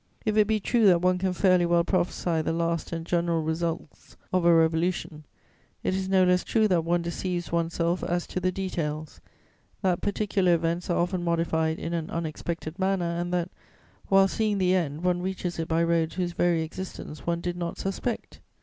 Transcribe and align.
If 0.25 0.35
it 0.35 0.47
be 0.47 0.59
true 0.59 0.87
that 0.87 0.99
one 1.01 1.19
can 1.19 1.31
fairly 1.31 1.63
well 1.67 1.83
prophesy 1.83 2.41
the 2.41 2.51
last 2.53 2.91
and 2.91 3.05
general 3.05 3.43
results 3.43 4.17
of 4.33 4.45
a 4.45 4.51
revolution, 4.55 5.25
it 5.83 5.93
is 5.93 6.09
no 6.09 6.23
less 6.23 6.43
true 6.43 6.67
that 6.69 6.83
one 6.83 7.03
deceives 7.03 7.51
one's 7.51 7.75
self 7.75 8.03
as 8.03 8.25
to 8.25 8.39
the 8.39 8.51
details, 8.51 9.21
that 9.83 10.01
particular 10.01 10.55
events 10.55 10.89
are 10.89 10.97
often 10.97 11.23
modified 11.23 11.77
in 11.77 11.93
an 11.93 12.09
unexpected 12.09 12.79
manner 12.79 13.05
and 13.15 13.31
that, 13.31 13.51
while 14.07 14.27
seeing 14.27 14.57
the 14.57 14.73
end, 14.73 15.03
one 15.03 15.21
reaches 15.21 15.59
it 15.59 15.67
by 15.67 15.83
roads 15.83 16.15
whose 16.15 16.31
very 16.33 16.63
existence 16.63 17.27
one 17.27 17.39
did 17.39 17.55
not 17.55 17.77
suspect. 17.77 18.39